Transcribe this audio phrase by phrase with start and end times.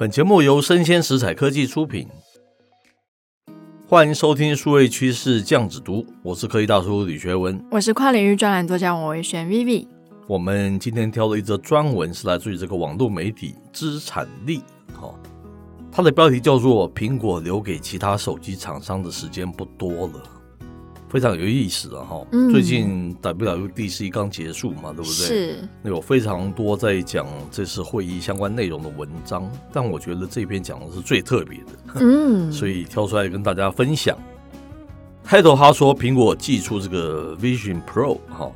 [0.00, 2.08] 本节目由生鲜食材科技出品，
[3.86, 9.86] 欢迎收听数位趋势酱子读，我是科技大叔李学文，我是跨领域专栏作家王维轩 Vivi。
[10.26, 14.62] 我们今天挑的一则专文是来自于这个网络媒体资产力，
[14.94, 15.14] 好，
[15.92, 20.22] 它的标题叫做“苹果留给其他手机厂商的时间不多了”。
[21.10, 25.10] 非常有意思的哈，最近 WWDC 刚结束嘛，对不对？
[25.10, 25.68] 是。
[25.82, 34.16] 有非常多在讲这次会议相关内容的文章，但我觉得这篇讲的是最特别的，嗯， 所以挑出来跟大家分享。
[35.24, 38.50] 开头他说，苹果寄出这个 Vision Pro 哈，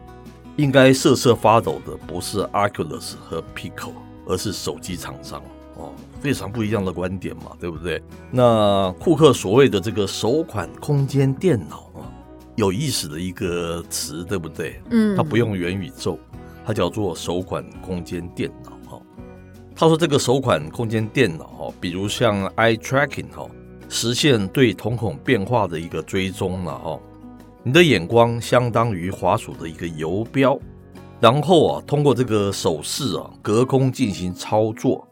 [0.57, 3.91] 应该瑟瑟发抖的不是 Oculus 和 Pico，
[4.27, 5.43] 而是手机厂商
[5.77, 8.01] 哦，非常不一样的观点嘛，对不对？
[8.31, 11.84] 那库克所谓的这个首款空间电脑啊。
[12.57, 14.81] 有意思的一个词，对不对？
[14.91, 16.19] 嗯，它不用元宇宙，
[16.65, 19.03] 它叫做首款空间电脑哈。
[19.75, 23.47] 他说这个首款空间电脑哈，比如像 eye tracking 哈，
[23.89, 27.01] 实现对瞳孔变化的一个追踪了哈。
[27.65, 30.57] 你的眼光相当于滑鼠的一个游标，
[31.19, 35.05] 然后啊，通过这个手势啊，隔空进行操作，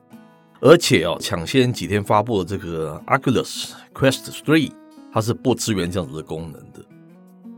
[0.60, 4.70] 而且啊，抢先几天发布的这个 Oculus Quest 3，
[5.12, 6.84] 它是不支援这样子的功能的。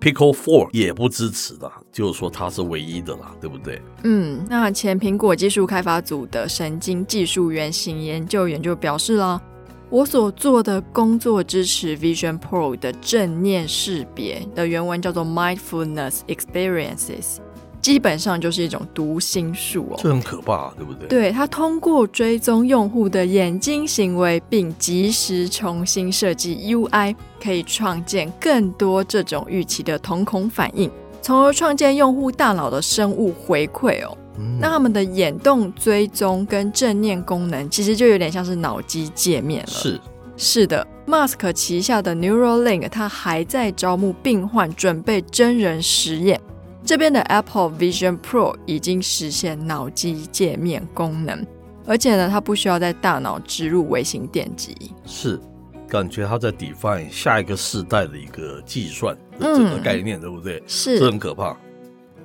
[0.05, 3.81] Pico 4也不支持的，就是说它是唯一的啦，对不对？
[4.03, 9.41] 嗯，那前苹果技术开发组的神经技术原型研究员就表示啦，
[9.89, 17.39] 我所做的工作支持 Vision Pro 的正念识别的原文叫做 Mindfulness Experiences。
[17.85, 21.07] 基本上就是一种读心术哦，这很可怕，对不对？
[21.07, 30.91] 对，它通过追踪用户的眼睛行为，并及时重新设计 UI，可以创建更多这种预期的瞳孔反应，
[31.21, 34.17] 从而创建用户大脑的生物回馈哦。
[34.39, 39.69] 嗯、那他们的眼动追踪跟正念功能，其实就有点像是脑机界面了。
[39.69, 40.01] 是
[40.39, 46.41] 是的，Mask 旗下的 Neuralink，它还在招募病患，准备真人实验。
[46.85, 51.45] 这边的 Apple Vision Pro 已经实现脑机界面功能，
[51.87, 54.77] 而且呢，它不需要在大脑植入微型电极。
[55.07, 55.41] 是，
[55.89, 60.63] 感觉它在 define 下一个世代的一个计算的整个概念，嗯、对不对？
[60.67, 61.57] 是，这很可怕。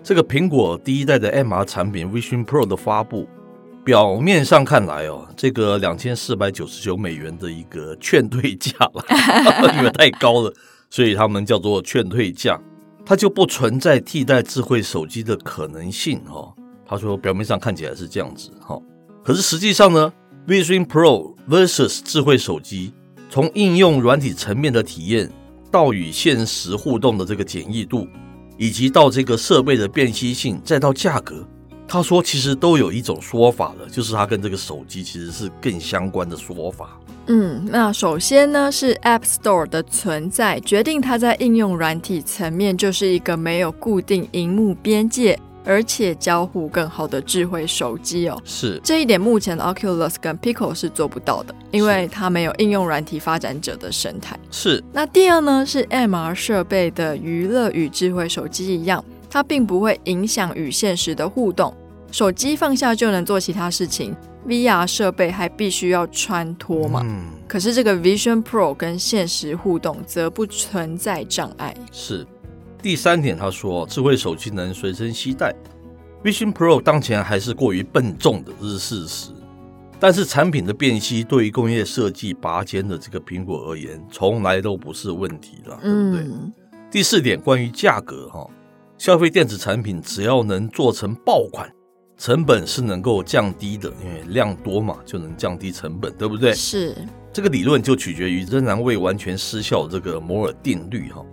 [0.04, 3.30] 这个苹果第一代的 MR 产品 Vision Pro 的发布，
[3.86, 9.06] 表面上看来哦，这个两千四百九十九美元的一个劝退价了，
[9.78, 10.54] 因为太高了，
[10.90, 12.60] 所以他们叫做劝退价。
[13.10, 16.54] 它就不存在替代智慧手机的可能性哈。
[16.86, 18.80] 他说表面上看起来是这样子哈，
[19.24, 20.14] 可是实际上呢
[20.48, 22.94] ，Vision Pro versus 智慧手机，
[23.28, 25.28] 从应用软体层面的体验
[25.72, 28.08] 到与现实互动的这个简易度，
[28.60, 31.44] 以及到这个设备的便携性，再到价格，
[31.88, 36.99] 他说其实都有一种说法的，就是它跟这个手机其实是更相关的说法。
[37.32, 48.42] 嗯，那首先呢，是 App Store 的存在决定它在应用软体层面就是一个没有固定荧幕边界，而且交互更好的智慧手机哦。
[48.44, 54.36] 是这一点，目前的 Oculus 跟 Pico 是做不到的，因为它没有应用软体发展者的生态。
[54.50, 54.84] 是。
[54.92, 61.72] 那第二呢，是 MR 设备的娱乐与智慧手机一样，它并不会影响与现实的互动，
[62.12, 64.16] 手机放下就能做其他事情。
[64.48, 67.02] VR 设备还必须要穿脱嘛？
[67.04, 71.76] 嗯，可是这个 Vision Pro 跟现实互动则不存在障碍。
[71.92, 72.26] 是
[72.82, 75.54] 第三点，他说智慧手机能随身携带
[76.24, 79.32] ，Vision Pro 当前还是过于笨重的，这是事实。
[80.00, 86.22] 但是产品的辨析对于工业设计拔尖的这个苹果而言，从来都不是问题了，对不对？
[86.22, 86.54] 嗯，
[86.90, 88.50] 第四点，关于价格哈，
[88.98, 91.70] 消费电子产品只要能做成爆款。
[92.20, 96.54] 成本是能够降低的，因为量多嘛，就能降低成本，对不对？
[96.54, 96.94] 是
[97.32, 101.24] 这个理论就取决于仍然未完全失效这个摩尔定律哈，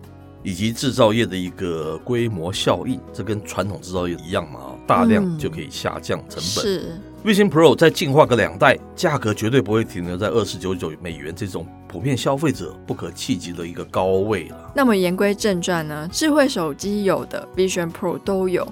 [0.45, 6.43] 以及制造业的一个规模效应，这跟传统制造业一样嘛，大量就可以下降成本。
[6.43, 14.73] 是 Vision Pro 再进化个两代，价格绝对不会停留在二十九九美元这种普遍消费者不可企及的一个高位了。
[14.73, 18.65] 那么言归正传呢，智慧手机有的 Vision Pro 都有。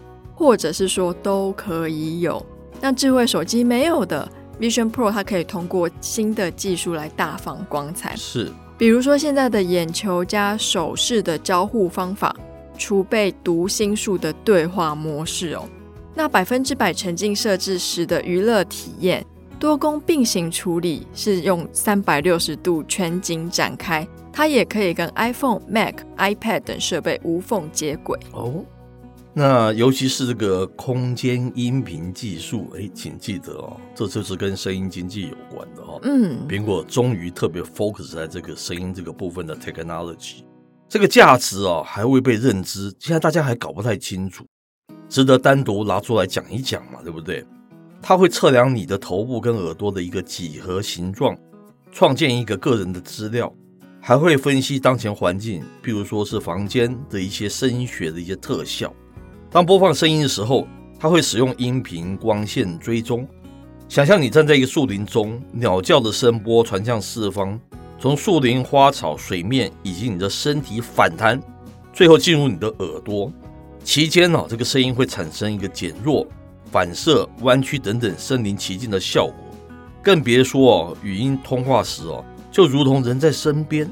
[0.44, 2.44] 或者是说都可以有，
[2.78, 4.30] 那智慧手机没有的
[4.60, 8.14] Vision Pro，它可以通过新的技术来大放光彩。
[8.14, 12.36] 是，比如说现在的眼球加手势的交互方法，
[12.76, 15.66] 储备读心术的对话模式哦。
[16.14, 19.24] 那百分之百沉浸设置时的娱乐体验，
[19.58, 28.62] 多功并行处理是用三百六十度全景展开，它也可以跟 iPhone、Mac、iPad 等设备无缝接轨哦。
[29.36, 35.98] 那尤其是这个空间音频技术，哎，请记得哦，这就是跟声音经济有关的哦。
[36.04, 40.44] 嗯，苹果终于特别 focus 在这个声音这个部分的 technology，
[40.88, 44.44] 这个价值哦还未被认知，现在大家还搞不太清楚，
[45.08, 47.44] 值得单独拿出来讲一讲嘛，对不对？
[48.00, 51.36] 它会测量你的头部跟耳朵的一个几何形状，
[51.90, 53.52] 创建一个个人的资料，
[54.00, 58.94] 还会分析当前环境，比如说是房间的一些声学的一些特效。
[59.54, 60.66] 当播放声音的时候，
[60.98, 63.24] 它会使用音频光线追踪。
[63.88, 67.56] 想象你站在一个树林中，鸟叫的声波传向四方，
[67.96, 71.40] 从树林、花草、水面以及你的身体反弹，
[71.92, 73.32] 最后进入你的耳朵。
[73.84, 76.26] 期间呢，这个声音会产生一个减弱、
[76.72, 79.36] 反射、弯曲等等身临其境的效果。
[80.02, 83.88] 更别说哦，语音通话时哦，就如同人在身边。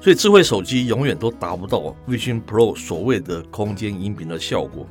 [0.00, 4.86] 所以智慧手机永远都达不到 Vision Pro 所谓的空间音频的效果。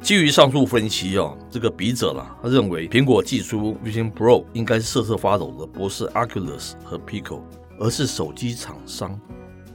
[0.00, 7.40] 基于上述分析啊，这个笔者啦，他认为苹果寄出 Vision Pro 应该是瑟瑟发抖的，不是 Oculus 和 Pico，
[7.78, 9.20] 而是手机厂商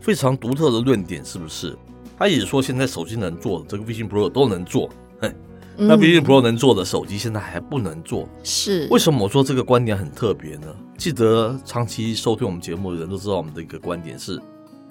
[0.01, 1.77] 非常独特的论点，是不是？
[2.17, 4.89] 他也说现在手机能做的，这个 Vision Pro 都能做，
[5.19, 5.33] 嘿，
[5.77, 9.23] 那 Vision Pro 能做的手机现在还不能做，是为什么？
[9.23, 10.67] 我说这个观点很特别呢？
[10.97, 14.41] 记得长期收听我们节目的人都知道，我们的一个观点是。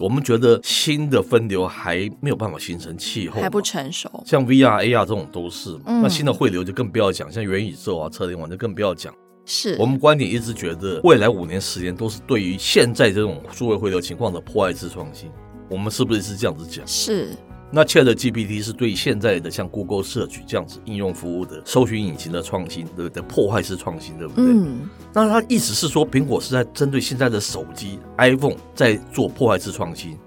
[0.02, 4.10] 我们觉得新的分流还没有办法形成气候，还不成熟。
[4.26, 9.14] 像 VR、AR 这种都是，嗯、那新的汇流就更不要讲，像元宇宙啊、车联网就更不要讲。
[9.44, 15.30] 是我们观点一直觉得，未来五年、十年都是对于现在这种数位汇流情况的破坏式创新。
[15.70, 16.84] 我们是不是是这样子讲？
[16.84, 17.28] 是。
[17.74, 23.22] 那 ChatGPT 是对现在的像 Google Search 这样子应用服务的搜寻引擎的创新，对不对？
[23.22, 24.44] 破坏式创新，对不对？
[24.44, 24.90] 嗯。
[25.14, 30.18] 那它意思是说，苹果是在针对现在的手机 iPhone 在做破坏式创新。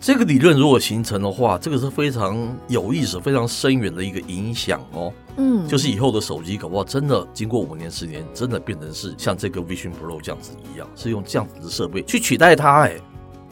[0.00, 5.12] 这个理论如果形成的话，这个是非常有意思、非常深远的一个影响哦。
[5.36, 5.66] 嗯。
[5.66, 12.96] 就是以后的手机搞不好真的经过五年、十年，真的变成是像这个 Vision Pro 这样子一样，是用这样子的设备去取代它，哎。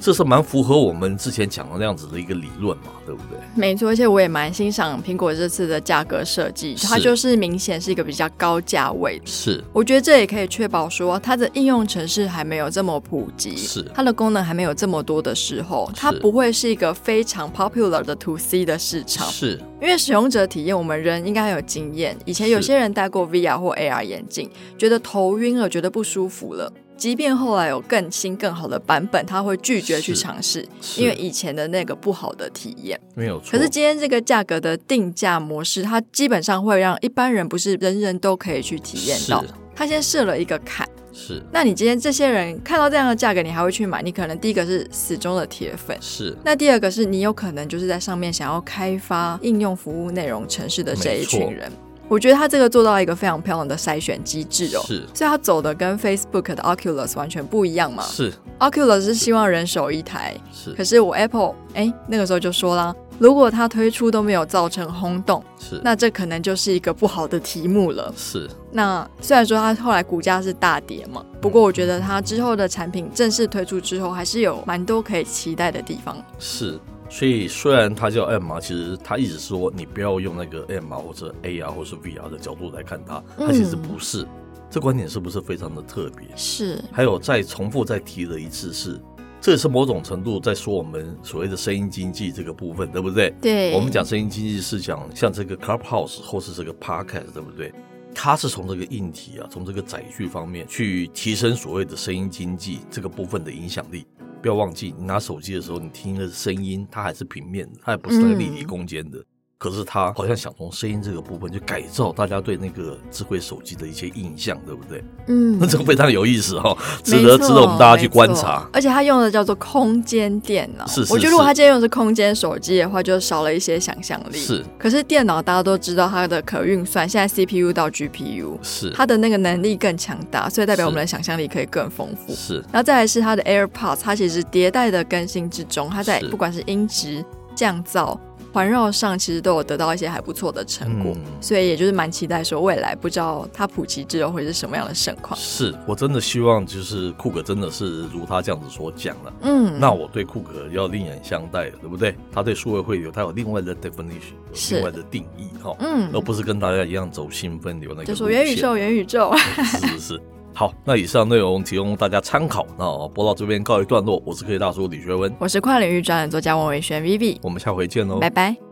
[0.03, 3.39] 这是蛮符合我们之前讲的那样子的一个理论嘛，对不对？
[3.55, 9.27] 没错，而且我也蛮欣赏苹果这次的价格设计，它就是明显是一个比较高价位的。
[9.27, 19.29] 是，我觉得这也可以确保说它的应用程式还没有这么普及，是它的功能还没有这么多的时候，它不会是一个非常 popular 的 to C 的市场。
[19.29, 22.19] 是，因为使用者体验，我们人应该很有经验。
[22.25, 26.73] 以前有些人戴过 VR 或 AR 眼镜，觉得头晕了，觉得不舒服了。
[27.03, 30.65] 即便后来有更新更好的版本，他会拒绝去尝试，
[30.97, 33.51] 因为以前的那个不好的体验没有错。
[33.51, 39.45] 可是今天这个价格的定价模式，它基本上会让一般人不是人人都可以去体验到。
[39.75, 41.43] 他先设了一个坎，是。
[41.51, 44.01] 那你今天这些人看到这样的价格，你还会去买？
[44.01, 46.39] 你可能第一个是死忠的铁粉，是。
[46.45, 51.73] 那第二个是你有可能就是在上面想要开发应用服务内容城市的这一群人。
[52.09, 58.03] 我觉得他这个做到一个非常漂亮的筛选机制哦，是，所以他走的跟 Facebook 的 Oculus 完全不一样嘛。
[58.03, 60.73] 是，Oculus 是希望人手一台，是。
[60.75, 68.13] 可是我 Apple 哎，那个时候就说啦，如果它推出都没有造成轰动，是，那这可能就是一个不好的题目了。
[68.17, 68.49] 是。
[68.71, 76.17] 那虽然说它后来股价是大跌嘛，不过我觉得它之后的产品正式推出之后，还是有蛮多可以期待的地方。
[76.39, 76.79] 是。
[77.13, 84.23] 所以虽然它叫 MR，其实它一直说你不要用那个 MR 或者 AR 或是 VR 的角度来看它，它其实不是。
[84.23, 84.29] 嗯、
[84.71, 86.27] 这观点是不是非常的特别？
[86.35, 86.83] 是。
[86.91, 88.99] 还有再重复再提了一次是，
[89.43, 93.31] 这也是某种程度在说我们所谓的声音经济这个部分，对不对？
[93.43, 93.75] 对。
[93.75, 97.71] 我们讲声音经济是讲像这个 Clubhouse 或是这个 Podcast，对不对？
[98.15, 104.07] 它是从这个硬体啊，从这个载具方面去提升所谓的声音经济这个部分的影响力。
[104.43, 109.19] 不要忘记，你拿手机的时候，你听的声音，它还是平面的，它也不是那个立体空间的。
[109.19, 109.25] 嗯
[109.63, 115.05] 可是他好像想从声音这个部分去改造大家对那个智慧手机的一些印象，对不对？
[115.29, 118.69] 嗯，那这个非常有意思哈、哦，值得值得我们大家去观察。
[118.73, 121.13] 而且他用的叫做空间电脑，是，是，是。
[121.13, 124.37] 我觉得如果他今天用的是空间手机的话，就少了一些想象力。
[124.37, 124.65] 是。
[124.77, 132.35] 可是电脑大家都知道它的可运算，现在 CPU 到 GPU，是它的那个能力更强大，所以代表我们的想象力可以更丰富。
[132.35, 132.57] 是。
[132.73, 138.19] 然后再来是它的 AirPods，它其实迭代的更新之中，它在不管是音质降噪。
[138.53, 145.39] 环绕上其实都有得到一些还不错的成果，嗯、所以也就是蛮期待说未来不知道它普及之后会是什么样的盛况。
[145.39, 152.15] 是我真的希望就是库克真的是如他这样子所讲了，嗯，那我对库克要另眼相待了，对不对？
[152.31, 158.05] 他对数位汇流他有另外的 definition，有另外的定义哈，嗯，而不是跟大家一样走新分流那个。
[158.05, 160.23] 就说元宇宙，元宇宙，是 是是。
[160.55, 162.67] 好，那以上内容提供大家参考。
[162.79, 168.72] 那播到这边告一段落，我是科技大叔李学文，我是跨领域专栏作家王伟轩 Vivi，我们下回见喽，拜拜。